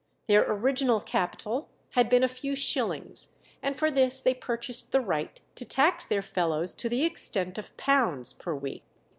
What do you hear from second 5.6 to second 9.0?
tax their fellows to the extent of pounds per week.